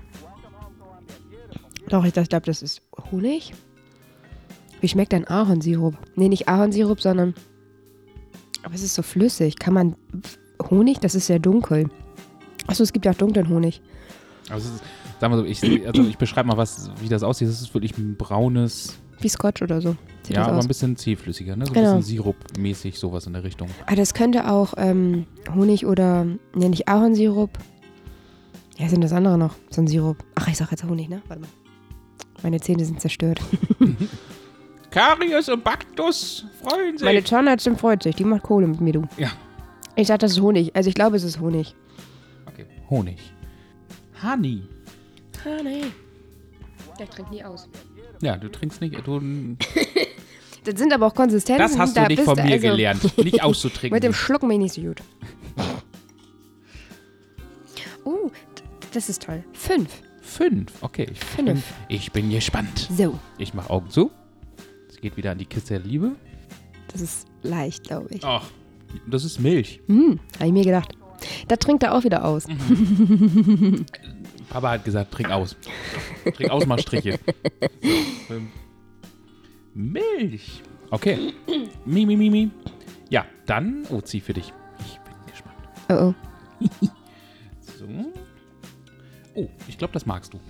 [1.88, 3.52] Doch, ich glaube, das ist Honig.
[4.80, 5.97] Wie schmeckt denn Ahornsirup?
[6.14, 7.35] Nee, nicht Ahornsirup, sondern.
[8.62, 9.59] Aber es ist so flüssig.
[9.59, 9.97] Kann man.
[10.70, 11.88] Honig, das ist sehr dunkel.
[12.66, 13.80] Achso, es gibt ja auch dunklen Honig.
[14.49, 14.68] Also,
[15.21, 17.49] sagen wir so, ich, also ich beschreibe mal, was, wie das aussieht.
[17.49, 19.97] Das ist wirklich ein braunes, Wie Scotch oder so.
[20.23, 20.65] Sieht ja, aber aus.
[20.65, 21.67] ein bisschen zähflüssiger, ne?
[21.67, 21.97] So ein Genau.
[21.97, 23.69] bisschen Sirup-mäßig, sowas in der Richtung.
[23.87, 26.27] Ah, das könnte auch ähm, Honig oder.
[26.55, 27.50] Nee, nicht Ahornsirup.
[28.79, 29.55] Ja, sind das andere noch?
[29.71, 30.17] So ein Sirup.
[30.37, 31.21] Ach, ich sag jetzt Honig, ne?
[31.29, 31.49] Warte mal.
[32.43, 33.41] Meine Zähne sind zerstört.
[34.91, 37.05] Karies und Baktus freuen sich.
[37.05, 38.17] Meine Zahnärztin freut sich.
[38.17, 39.03] Die macht Kohle mit mir, du.
[39.19, 39.29] Ja.
[39.97, 40.75] Ich sag, das ist Honig.
[40.75, 41.75] Also ich glaube, es ist Honig.
[42.47, 42.67] okay.
[42.89, 43.19] Honig.
[44.23, 44.62] Honey.
[45.44, 45.85] Honey.
[46.99, 47.68] Der trinkt nie aus.
[48.20, 49.06] Ja, du trinkst nicht.
[49.06, 49.20] Du,
[50.64, 51.59] Das sind aber auch Konsistenzen.
[51.62, 53.16] das hast du da nicht von mir also- gelernt.
[53.25, 53.94] Nicht auszutrinken.
[53.97, 55.02] Mit dem Schlucken bin ich nicht so gut.
[58.04, 58.30] Oh,
[58.92, 59.42] das ist toll.
[59.54, 59.88] Fünf.
[60.20, 60.70] Fünf.
[60.82, 61.06] Okay.
[61.11, 61.47] Ich Fünf.
[61.47, 62.88] Bin, ich bin gespannt.
[62.97, 64.11] So, Ich mache Augen zu.
[64.90, 66.12] Es geht wieder an die Kiste der Liebe.
[66.92, 68.23] das ist leicht, glaube ich.
[68.25, 68.47] Ach,
[69.06, 69.80] das ist Milch.
[69.87, 70.92] Hm, habe ich mir gedacht.
[71.49, 72.44] Da trinkt er auch wieder aus.
[74.50, 75.57] Papa hat gesagt, trink aus.
[76.35, 77.19] Trink aus, mach Striche.
[78.28, 78.49] So, ähm,
[79.75, 80.62] Milch.
[80.90, 81.33] Okay.
[81.85, 82.50] Mi, mi, mi, mi.
[83.09, 84.52] Ja, dann Ozi für dich.
[84.80, 85.57] Ich bin gespannt.
[85.88, 86.12] Oh,
[86.62, 86.88] oh.
[87.78, 87.87] So.
[89.35, 90.41] Oh, ich glaube, das magst du.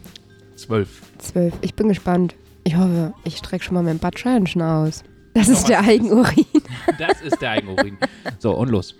[0.56, 1.02] Zwölf.
[1.18, 1.54] Zwölf.
[1.60, 2.34] Ich bin gespannt.
[2.64, 5.04] Ich hoffe, ich strecke schon mal mein Badscheinchen aus.
[5.34, 6.46] Das ist der Eigenurin.
[6.98, 7.98] Das ist der Eigenurin.
[8.38, 8.94] So, und los.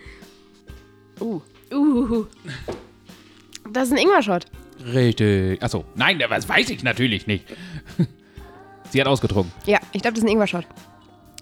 [1.21, 1.41] Uh.
[1.73, 2.27] Uh.
[3.73, 4.47] Das ist ein Ingwer-Shot.
[4.85, 5.63] Richtig.
[5.63, 7.45] Achso, nein, das weiß ich natürlich nicht.
[8.91, 9.53] Sie hat ausgetrunken.
[9.67, 10.67] Ja, ich glaube, das ist ein Ingwer-Shot.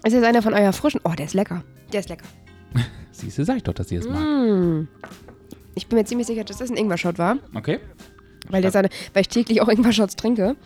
[0.05, 1.01] Ist jetzt einer von euer frischen?
[1.05, 1.63] Oh, der ist lecker.
[1.93, 2.27] Der ist lecker.
[3.13, 4.21] Siehst du, sag ich doch, dass sie es mag.
[4.21, 4.89] Mm.
[5.75, 7.79] Ich bin mir ziemlich sicher, dass das ein Ingwer-Shot war, Okay.
[8.49, 10.57] weil, der seine, weil ich täglich auch Ingwer-Shots trinke.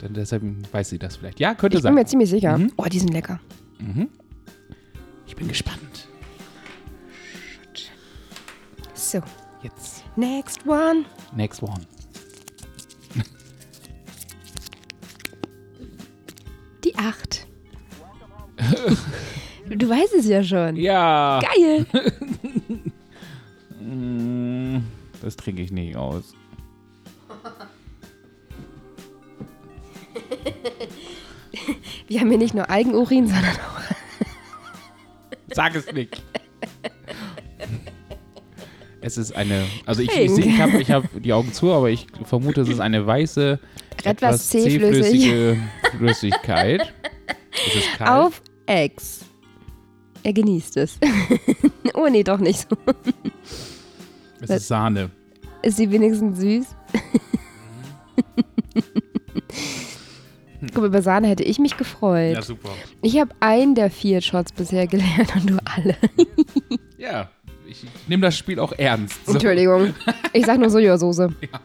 [0.00, 1.40] Dann deshalb weiß sie das vielleicht.
[1.40, 1.94] Ja, könnte Ich bin sein.
[1.94, 2.58] mir ziemlich sicher.
[2.58, 2.72] Mhm.
[2.76, 3.40] Oh, die sind lecker.
[3.78, 4.08] Mhm.
[5.26, 6.08] Ich bin gespannt.
[8.94, 9.20] So,
[9.62, 11.04] Jetzt, next one.
[11.34, 11.80] next one.
[16.84, 17.46] Die acht.
[19.68, 20.76] du weißt es ja schon.
[20.76, 21.40] Ja.
[21.40, 21.86] Geil.
[23.80, 24.78] Mm,
[25.20, 26.34] Das trinke ich nicht aus.
[32.08, 33.80] Wir haben hier nicht nur Eigenurin, sondern auch.
[35.54, 36.22] Sag es nicht.
[39.00, 42.06] Es ist eine, also ich, ich, ich habe ich hab die Augen zu, aber ich
[42.24, 43.58] vermute, es ist eine weiße,
[44.04, 45.04] Etwas zähflüssig.
[45.04, 45.56] zähflüssige
[45.96, 46.92] Flüssigkeit.
[47.66, 48.10] Es ist kalt.
[48.10, 49.24] Auf Ex.
[50.22, 50.98] Er genießt es.
[51.94, 52.76] oh, nee, doch nicht so.
[54.40, 55.10] Es ist Sahne.
[55.62, 56.66] Ist sie wenigstens süß?
[60.72, 62.34] Guck mal, über Sahne hätte ich mich gefreut.
[62.34, 62.70] Ja, super.
[63.02, 65.96] Ich habe einen der vier Shots bisher gelernt und du alle.
[66.98, 67.30] Ja,
[67.66, 69.26] ich nehme das Spiel auch ernst.
[69.26, 69.32] So.
[69.32, 69.94] Entschuldigung.
[70.32, 71.18] Ich sag nur Sojasauce.
[71.40, 71.60] Ja,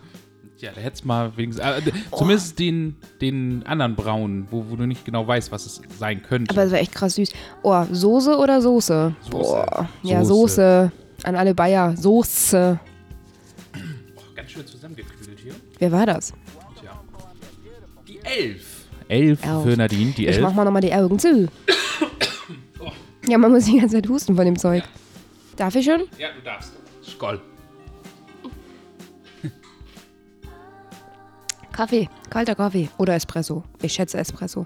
[0.61, 1.81] da hättest mal wenigstens, äh,
[2.15, 6.51] zumindest den, den anderen braunen, wo, wo du nicht genau weißt, was es sein könnte.
[6.51, 7.31] Aber es war echt krass süß.
[7.63, 9.15] Oh, Soße oder Soße?
[9.29, 9.87] Boah.
[10.03, 10.89] Ja, Soße.
[10.89, 10.91] Soße.
[11.23, 11.95] An alle Bayer.
[11.97, 12.79] Soße.
[14.15, 15.53] Oh, ganz schön zusammengekühlt hier.
[15.79, 16.33] Wer war das?
[16.79, 16.99] Tja.
[18.07, 18.85] Die Elf.
[19.09, 19.63] Elf, Elf.
[19.63, 20.41] für Nadine, die Ich Elf.
[20.41, 21.47] mach mal nochmal die Augen zu.
[23.29, 24.83] Ja, man muss die ganze Zeit husten von dem Zeug.
[25.57, 26.03] Darf ich schon?
[26.17, 26.71] Ja, du darfst.
[27.03, 27.41] Skoll.
[31.77, 32.09] Kaffee.
[32.31, 32.89] Kalter Kaffee.
[32.97, 33.63] Oder Espresso.
[33.83, 34.63] Ich schätze Espresso.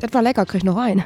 [0.00, 1.04] Das war lecker, krieg ich noch ein.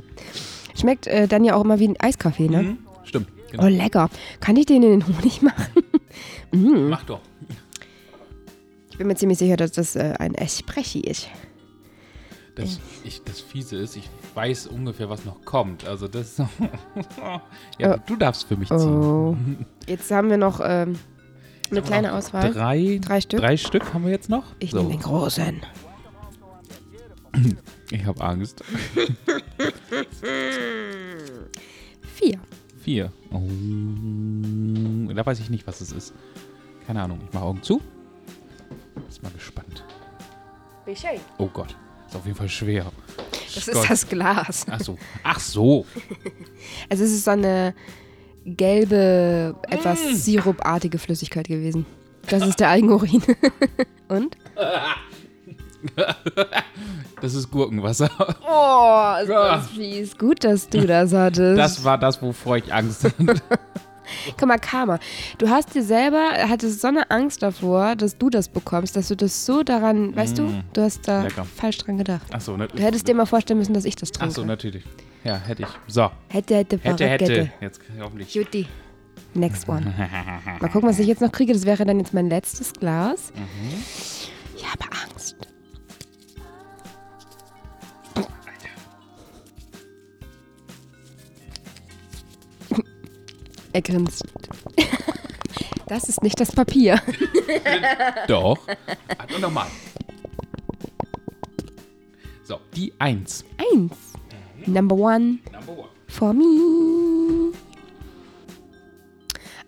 [0.74, 2.62] Schmeckt äh, dann ja auch immer wie ein Eiskaffee, ne?
[2.62, 2.78] Mhm.
[3.04, 3.28] Stimmt.
[3.30, 3.66] Oh, Genau.
[3.66, 4.08] lecker.
[4.40, 5.66] Kann ich den in den Honig machen?
[6.88, 7.20] Mach doch.
[8.90, 11.28] Ich bin mir ziemlich sicher, dass das äh, ein Espresso ist.
[12.54, 15.86] Das, ich, das Fiese ist, ich weiß ungefähr, was noch kommt.
[15.86, 16.38] Also das.
[17.78, 17.98] ja, Oh.
[18.06, 18.78] du darfst für mich ziehen.
[19.02, 19.36] Oh.
[19.86, 20.98] Jetzt haben wir noch ähm,
[21.70, 22.52] eine kleine Auswahl.
[22.52, 23.40] Drei, Drei Stück?
[23.40, 24.44] Drei Stück haben wir jetzt noch.
[24.58, 25.60] Ich So, nehme den großen.
[27.90, 28.62] ich habe Angst.
[32.14, 32.38] Vier.
[32.82, 33.12] Vier.
[33.32, 33.40] Oh,
[35.12, 36.14] da weiß ich nicht, was es ist.
[36.86, 37.20] Keine Ahnung.
[37.26, 37.80] Ich mache Augen zu.
[39.08, 39.84] Ist mal gespannt.
[41.38, 41.76] Oh Gott.
[42.06, 42.86] Ist auf jeden Fall schwer.
[43.54, 43.74] Das Gott.
[43.76, 44.66] ist das Glas.
[44.70, 44.98] Ach so.
[45.22, 45.86] Ach so.
[46.90, 47.74] Also es ist so eine
[48.44, 51.86] gelbe, etwas sirupartige Flüssigkeit gewesen.
[52.28, 53.22] Das ist der Eigenurin.
[54.08, 54.36] Und?
[57.22, 58.10] Das ist Gurkenwasser.
[58.18, 60.18] Oh, ist das fies.
[60.18, 61.58] Gut, dass du das hattest.
[61.58, 63.16] Das war das, wovor ich Angst hatte.
[64.38, 64.98] Guck mal, Karma.
[65.38, 69.16] Du hast dir selber, hattest so eine Angst davor, dass du das bekommst, dass du
[69.16, 71.44] das so daran, weißt du, du hast da Lecker.
[71.44, 72.32] falsch dran gedacht.
[72.32, 72.68] Achso, ne?
[72.68, 74.30] Du hättest dir mal vorstellen müssen, dass ich das trinke.
[74.30, 74.84] Achso, natürlich.
[75.24, 75.68] Ja, hätte ich.
[75.86, 76.10] So.
[76.28, 77.32] Hätte, hätte, Hätte, Fahrradkette.
[77.42, 77.52] hätte.
[77.60, 78.34] Jetzt hoffentlich.
[78.34, 78.66] Jutti.
[79.34, 79.82] Next one.
[80.60, 81.52] Mal gucken, was ich jetzt noch kriege.
[81.52, 83.32] Das wäre dann jetzt mein letztes Glas.
[84.56, 85.36] Ich habe Angst.
[93.72, 94.24] Er grinst.
[95.86, 97.00] Das ist nicht das Papier.
[98.28, 98.58] Doch.
[99.18, 99.66] Also nochmal.
[102.44, 103.44] So, die Eins.
[103.72, 103.92] Eins.
[104.66, 105.88] Number one Number one.
[106.08, 107.52] for me.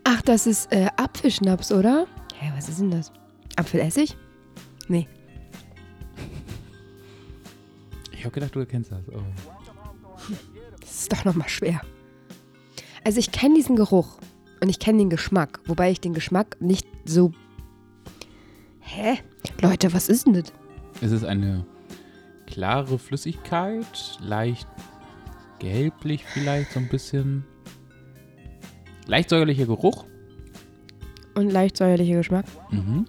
[0.04, 2.06] Ach, das ist äh, Apfelschnaps, oder?
[2.38, 3.12] Hä, was ist denn das?
[3.56, 4.16] Apfelessig?
[4.88, 5.08] Nee.
[8.12, 9.00] Ich habe gedacht, du erkennst das.
[9.08, 9.22] Oh.
[10.80, 11.80] Das ist doch nochmal schwer.
[13.04, 14.18] Also ich kenne diesen Geruch
[14.60, 17.32] und ich kenne den Geschmack, wobei ich den Geschmack nicht so...
[18.80, 19.18] Hä?
[19.60, 20.52] Leute, was ist denn das?
[21.00, 21.66] Es ist eine
[22.46, 24.68] klare Flüssigkeit, leicht
[25.58, 27.44] gelblich vielleicht, so ein bisschen.
[29.06, 30.04] Leicht säuerlicher Geruch.
[31.34, 32.46] Und leicht säuerlicher Geschmack.
[32.70, 33.06] Mhm.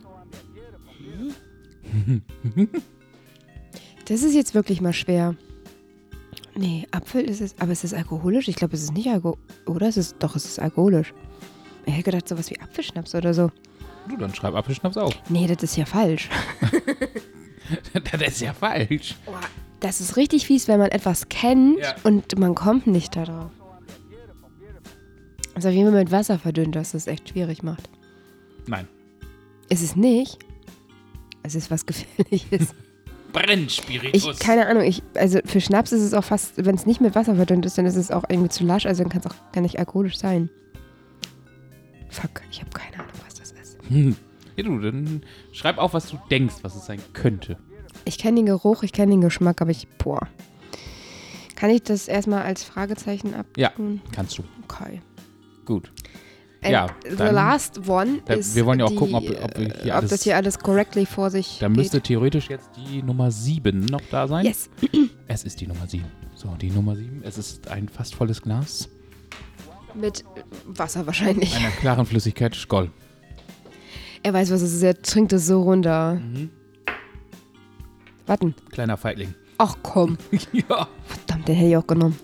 [4.06, 5.36] Das ist jetzt wirklich mal schwer.
[6.56, 8.48] Nee, Apfel ist es, aber es ist alkoholisch?
[8.48, 9.39] Ich glaube, es ist nicht alkoholisch.
[9.66, 9.88] Oder?
[9.88, 11.13] Es ist, doch, es ist alkoholisch.
[11.86, 13.52] Ich hätte gedacht, sowas wie Apfelschnaps oder so.
[14.08, 15.13] Du, dann schreib Apfelschnaps auf.
[15.30, 16.30] Nee, das ist ja falsch.
[18.12, 19.16] das ist ja falsch.
[19.80, 21.96] Das ist richtig fies, wenn man etwas kennt Ja.
[22.04, 23.50] und man kommt nicht darauf.
[25.56, 27.89] Also wie man mit Wasser verdünnt, dass das echt schwierig macht.
[28.68, 28.88] Nein.
[29.70, 30.39] Ist es nicht?
[31.44, 32.74] Es ist was Gefährliches.
[33.34, 34.24] Brennspiritus.
[34.36, 37.15] Ich, keine Ahnung, ich, also für Schnaps ist es auch fast, wenn es nicht mit
[37.15, 39.36] Wasser verdünnt ist, dann ist es auch irgendwie zu lasch, also dann kann es auch
[39.52, 40.50] gar nicht alkoholisch sein.
[42.10, 43.78] Fuck, ich habe keine Ahnung, was das ist.
[43.89, 44.15] Hm.
[44.56, 47.58] Ja, du, dann schreib auf, was du denkst, was es sein könnte.
[48.06, 50.28] Ich kenne den Geruch, ich kenne den Geschmack, aber ich, boah.
[51.56, 54.02] Kann ich das erstmal als Fragezeichen Ja, abtun?
[54.12, 54.43] kannst du.
[54.67, 55.02] Okay.
[55.65, 55.91] Gut.
[56.63, 59.58] And Ja, the last one Da- ist wir wollen ja auch die, gucken, ob- ob
[59.58, 63.32] hier ob alles- das hier alles correctly vor sich Da müsste theoretisch jetzt die Nummer
[63.32, 64.45] 7 noch da sein.
[64.45, 64.69] Yes.
[65.28, 66.06] Es ist die Nummer 7.
[66.36, 67.21] So, die Nummer 7.
[67.23, 68.89] Es ist ein fast volles Glas
[69.93, 70.23] Mit
[70.65, 71.56] Wasser wahrscheinlich.
[71.56, 72.89] einer klaren Flüssigkeit Skoll.
[74.23, 74.84] Er weiß, was es ist.
[74.84, 76.15] Er trinkt es so runter.
[76.15, 76.49] Mhm.
[78.26, 78.56] Warten.
[78.71, 79.34] Kleiner Feigling.
[79.58, 80.17] Ach komm.
[80.54, 80.88] ja.
[81.06, 82.17] Verdammt, den hätte ich auch genommen.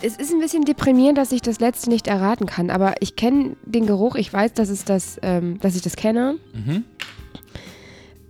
[0.00, 3.56] Es ist ein bisschen deprimierend, dass ich das letzte nicht erraten kann, aber ich kenne
[3.64, 6.84] den Geruch, ich weiß, dass, es das, ähm, dass ich das kenne, Mhm.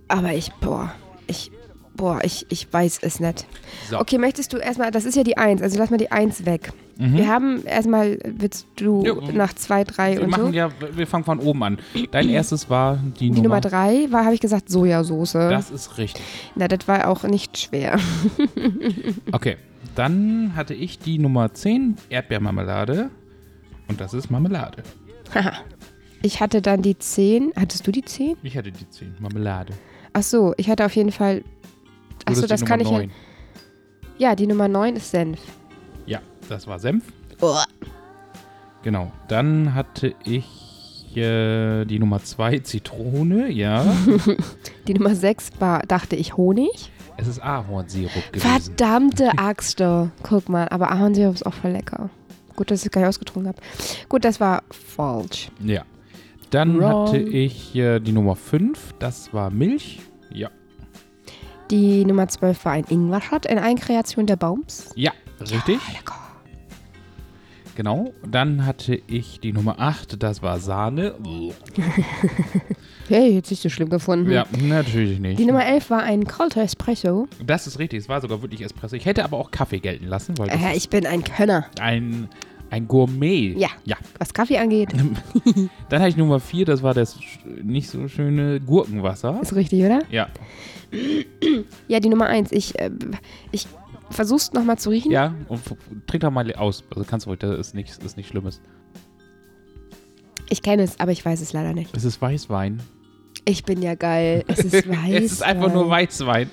[0.07, 0.91] aber ich, boah,
[1.27, 1.51] ich,
[1.95, 3.45] boah, ich, ich weiß es nicht.
[3.89, 3.99] So.
[3.99, 6.71] Okay, möchtest du erstmal, das ist ja die Eins, also lass mal die Eins weg.
[6.97, 7.17] Mhm.
[7.17, 10.41] Wir haben erstmal, willst du Ja, nach zwei, drei Wir und so?
[10.41, 11.77] machen ja, wir fangen von oben an.
[12.11, 13.61] Dein erstes war die, die Nummer Nummer.
[13.61, 15.33] drei war, habe ich gesagt, Sojasauce.
[15.33, 16.23] Das ist richtig.
[16.55, 17.99] Na, das war auch nicht schwer.
[19.31, 19.57] Okay.
[19.95, 23.09] Dann hatte ich die Nummer 10, Erdbeermarmelade.
[23.87, 24.83] Und das ist Marmelade.
[25.33, 25.53] Haha.
[26.21, 27.51] ich hatte dann die zehn.
[27.55, 28.37] Hattest du die zehn?
[28.43, 29.73] Ich hatte die 10, Marmelade.
[30.13, 31.43] Ach so, ich hatte auf jeden Fall.
[32.25, 33.07] Ach so, das kann ich Nummer ja.
[33.07, 33.15] 9.
[34.17, 35.39] Ja, die Nummer 9 ist Senf.
[36.05, 37.05] Ja, das war Senf.
[38.83, 39.11] Genau.
[39.27, 43.49] Dann hatte ich äh, die Nummer 2, Zitrone.
[43.49, 43.95] Ja.
[44.87, 46.91] Die Nummer 6 war, dachte ich, Honig.
[47.19, 48.75] Es ist Ahornsirup gewesen.
[48.75, 49.83] Verdammte Axt.
[50.23, 52.09] Guck mal, aber Ahornsirup ist auch voll lecker.
[52.55, 53.61] Gut, dass ich es gar nicht ausgetrunken habe.
[54.07, 55.49] Gut, das war falsch.
[55.63, 55.83] Ja.
[56.49, 57.07] Dann Wrong.
[57.07, 59.99] hatte ich äh, die Nummer 5, das war Milch.
[60.31, 60.49] Ja.
[61.69, 64.89] Die Nummer 12 war ein Ingwer-Shot, eine Eigenkreation der Baums.
[64.95, 65.79] Ja, richtig.
[65.93, 66.15] Lecker.
[67.79, 68.13] Genau.
[68.29, 71.15] Dann hatte ich die Nummer 8, das war Sahne.
[73.07, 74.29] Hey, jetzt nicht so schlimm gefunden.
[74.29, 75.39] Ja, natürlich nicht.
[75.39, 77.27] Die Nummer 11 war ein kalter Espresso.
[77.43, 78.97] Das ist richtig, es war sogar wirklich Espresso.
[78.97, 82.27] Ich hätte aber auch Kaffee gelten lassen, weil Äh, ich bin ein Könner, ein,
[82.69, 83.55] ein Gourmet.
[83.57, 83.69] Ja.
[83.85, 83.95] Ja.
[84.19, 84.89] was Kaffee angeht.
[85.89, 87.17] Dann hatte ich Nummer 4, das war das
[87.63, 89.39] nicht so schöne Gurkenwasser.
[89.41, 90.01] Ist richtig, oder?
[90.11, 90.27] Ja.
[91.87, 92.51] Ja, die Nummer 1.
[92.51, 92.91] Ich, äh,
[93.51, 93.67] ich
[94.11, 95.11] versuch's nochmal zu riechen.
[95.11, 95.61] Ja, und
[96.07, 96.83] trink doch mal aus.
[96.93, 98.61] Also kannst du ruhig, das ist nichts ist nicht Schlimmes.
[100.49, 101.95] Ich kenne es, aber ich weiß es leider nicht.
[101.95, 102.81] Es ist Weißwein.
[103.45, 104.43] Ich bin ja geil.
[104.47, 105.23] Es ist weiß.
[105.23, 106.49] es ist einfach nur Weißwein.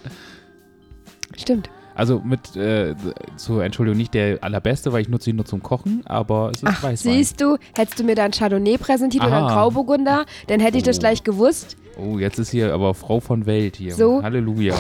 [1.37, 1.71] Stimmt.
[1.95, 2.95] Also mit, äh,
[3.37, 6.69] zur Entschuldigung, nicht der allerbeste, weil ich nutze ihn nur zum Kochen, aber es ist
[6.69, 7.15] Ach, Weißwein.
[7.15, 9.47] siehst du, hättest du mir da ein Chardonnay präsentiert oder Aha.
[9.47, 11.01] ein Grauburgunder, dann hätte ich das Oh.
[11.01, 11.79] gleich gewusst.
[11.99, 13.95] Oh, jetzt ist hier aber Frau von Welt hier.
[13.95, 14.23] So.
[14.23, 14.75] Halleluja.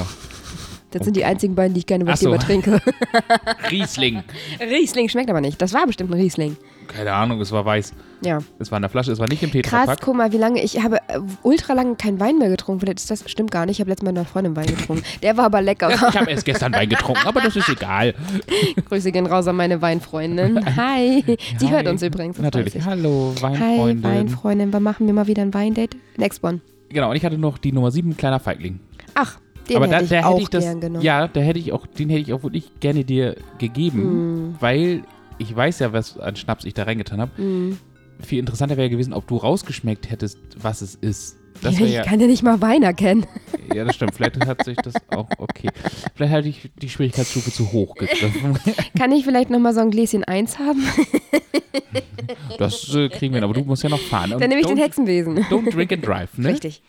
[0.98, 2.32] Das sind die einzigen beiden, die ich gerne mit so.
[2.32, 2.80] dir trinke.
[3.70, 4.22] Riesling.
[4.60, 5.60] Riesling schmeckt aber nicht.
[5.60, 6.56] Das war bestimmt ein Riesling.
[6.86, 7.92] Keine Ahnung, es war weiß.
[8.22, 8.38] Ja.
[8.58, 10.00] Es war in der Flasche, es war nicht im Krass, Tetrapack.
[10.00, 12.80] guck mal, wie lange ich habe äh, ultra lange keinen Wein mehr getrunken.
[12.80, 13.76] Vielleicht ist das stimmt gar nicht.
[13.76, 15.02] Ich habe letztes Mal mit einer Freundin Wein getrunken.
[15.22, 15.90] Der war aber lecker.
[15.90, 18.14] Ich habe erst gestern Wein getrunken, aber das ist egal.
[18.88, 20.64] Grüße gehen raus an meine Weinfreundin.
[20.76, 21.22] Hi.
[21.58, 21.72] Sie Hi.
[21.72, 22.38] hört uns übrigens.
[22.38, 22.74] Natürlich.
[22.84, 24.02] Hallo, Hi, Weinfreundin.
[24.02, 24.72] Weinfreundin.
[24.72, 25.98] Wann machen wir mal wieder ein Weindate?
[26.16, 26.60] Next one.
[26.88, 28.78] Genau, und ich hatte noch die Nummer 7, kleiner Feigling.
[29.14, 31.86] Ach, den aber hätte da, ich da hätte ich das, ja, da hätte ich auch,
[31.86, 35.02] den hätte ich auch wirklich gerne dir gegeben, Mm, weil
[35.38, 37.42] ich weiß ja, was an Schnaps ich da reingetan habe.
[37.42, 37.78] mm.
[38.22, 41.36] Viel interessanter wäre gewesen, ob du rausgeschmeckt hättest, was es ist.
[41.62, 43.26] Das ich ja, kann ja nicht mal Wein erkennen.
[43.74, 44.14] ja, das stimmt.
[44.14, 45.68] Vielleicht hat sich das auch okay.
[46.14, 48.58] Vielleicht hatte ich die Schwierigkeitsstufe zu hoch gegriffen.
[48.98, 50.82] Kann ich vielleicht noch mal so ein Gläschen Eins haben?
[52.58, 54.32] Das äh, kriegen wir hin, aber du musst ja noch fahren.
[54.32, 55.38] Und Dann nehme ich den don't- Hexenbesen.
[55.44, 56.48] Don't drink and drive, ne?
[56.48, 56.82] Richtig.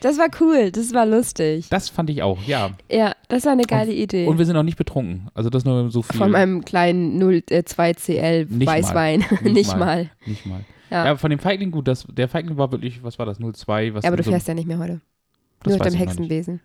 [0.00, 0.70] Das war cool.
[0.70, 1.68] Das war lustig.
[1.70, 2.70] Das fand ich auch, ja.
[2.90, 4.26] Ja, das war eine geile Idee.
[4.26, 5.28] Und wir sind auch nicht betrunken.
[5.34, 6.18] Also das nur so viel.
[6.18, 8.66] Von meinem kleinen 02 CL Nicht mal.
[8.66, 9.24] Weißwein.
[9.44, 10.10] Nicht, mal.
[10.26, 10.64] Nicht mal.
[10.90, 11.06] Ja.
[11.06, 11.88] Ja, von dem Feigling gut.
[11.88, 13.94] Das, der Feigling war wirklich, was war das, 02?
[13.94, 15.00] Was Ja, aber du so, fährst ja nicht mehr heute.
[15.60, 16.30] das Nur mit weiß dem ich noch nicht.
[16.30, 16.60] Hexenbesen.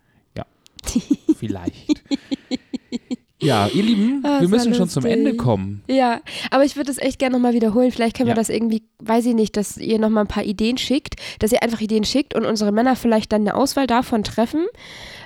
[1.38, 2.04] Vielleicht.
[3.39, 5.06] ja, ihr Lieben, Ah, wir müssen schon zum.
[5.06, 5.84] Ende kommen.
[5.88, 6.21] Ja,
[6.52, 7.91] aber ich würde das echt gerne nochmal wiederholen.
[7.91, 8.36] Vielleicht können wir Ja.
[8.36, 11.80] das irgendwie, weiß ich nicht, dass ihr nochmal ein paar Ideen schickt, dass ihr einfach
[11.82, 14.65] Ideen schickt und unsere Männer vielleicht dann eine Auswahl davon treffen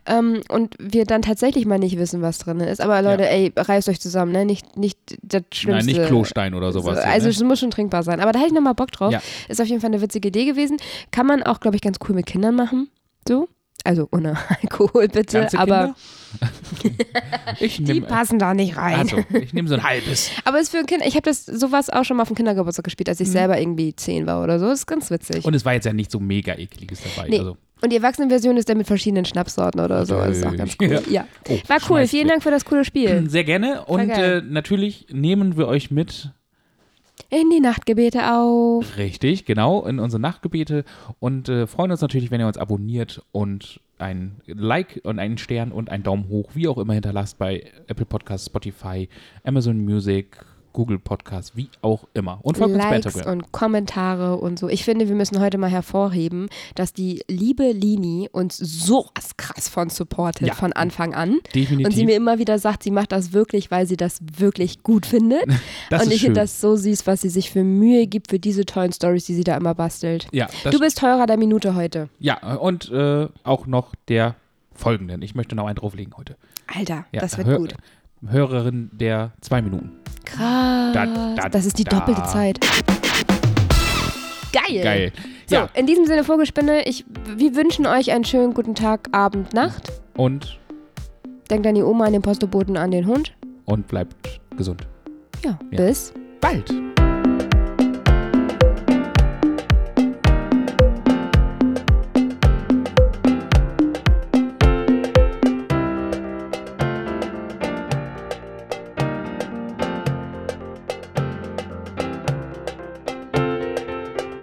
[0.05, 2.81] ähm, und wir dann tatsächlich mal nicht wissen, was drin ist.
[2.81, 3.29] Aber Leute, Ja.
[3.29, 4.45] ey, reißt euch zusammen, ne?
[4.45, 5.85] Nicht, nicht das Schlimmste.
[5.91, 6.97] Nein, nicht Klostein oder sowas.
[6.97, 7.31] So, also ne?
[7.31, 8.19] es muss schon trinkbar sein.
[8.19, 9.11] Aber da hätte ich nochmal Bock drauf.
[9.13, 9.21] Ja.
[9.47, 10.77] Ist auf jeden Fall eine witzige Idee gewesen.
[11.11, 12.89] Kann man auch, glaube ich, ganz cool mit Kindern machen.
[13.27, 13.47] So.
[13.83, 15.39] Also ohne Alkohol bitte.
[15.39, 15.95] Ganze aber
[17.59, 18.99] ich die nehme passen da nicht rein.
[18.99, 20.31] also, ich nehme so ein halbes.
[20.45, 22.35] Aber es ist für ein Kind, ich habe das sowas auch schon mal auf dem
[22.37, 24.67] Kindergeburtstag gespielt, als ich selber irgendwie zehn war oder so.
[24.67, 25.43] Das ist ganz witzig.
[25.43, 25.45] Mhm.
[25.45, 27.27] Und es war jetzt ja nicht so mega ekliges dabei.
[27.29, 27.39] Nee.
[27.39, 30.15] Also, Und die Erwachsenenversion ist dann mit verschiedenen Schnapssorten oder so.
[30.15, 31.01] Das ist auch ganz cool.
[31.09, 31.27] Ja.
[31.49, 32.07] Oh, War cool.
[32.07, 32.27] Vielen.
[32.27, 33.29] Dank für das coole Spiel.
[33.29, 33.83] Sehr gerne.
[33.85, 36.31] Und äh, natürlich nehmen wir euch mit
[37.29, 38.97] In die Nachtgebete auf.
[38.97, 40.83] Richtig, genau, in unsere Nachtgebete
[41.19, 45.71] und äh, freuen uns natürlich, wenn ihr uns abonniert und ein Like und einen Stern
[45.71, 49.07] und einen Daumen hoch, wie auch immer hinterlasst bei Apple Podcasts, Spotify,
[49.43, 52.39] Amazon Music, Google Podcasts, wie auch immer.
[52.41, 53.33] Und folgt uns bei Likes Instagram.
[53.39, 54.69] und Kommentare und so.
[54.69, 59.89] Ich finde, wir müssen heute mal hervorheben, dass die liebe Lini uns sowas krass von
[59.89, 60.53] supportet Ja.
[60.55, 61.39] von Anfang an.
[61.53, 61.85] Definitiv.
[61.87, 65.05] Und sie mir immer wieder sagt, sie macht das wirklich, weil sie das wirklich gut
[65.05, 65.43] findet.
[65.89, 68.65] das und ich finde das so süß, was sie sich für Mühe gibt für diese
[68.65, 70.27] tollen Stories, die sie da immer bastelt.
[70.31, 72.09] ja, Du bist teurer der Minute heute.
[72.19, 74.35] ja, und äh, auch noch der
[74.73, 75.21] folgenden.
[75.21, 76.35] Ich möchte noch einen drauflegen heute.
[76.67, 77.75] Alter, Ja, das wird Hör- gut.
[78.27, 79.91] Hörerin der zwei Minuten.
[80.25, 80.93] Krass.
[80.93, 81.05] Da,
[81.35, 81.97] da, das ist die da.
[81.99, 82.59] doppelte Zeit.
[84.53, 84.83] Geil.
[84.83, 85.11] Geil.
[85.47, 87.05] So, Ja, in diesem Sinne, Vogelspinne, ich,
[87.35, 89.91] wir wünschen euch einen schönen guten Tag, Abend, Nacht.
[90.15, 90.57] und,
[91.49, 93.33] Denkt an die Oma, an den Postboten, an den Hund.
[93.65, 94.15] und bleibt
[94.57, 94.87] gesund.
[95.43, 95.77] Ja, Ja.
[95.77, 96.73] bis Bald.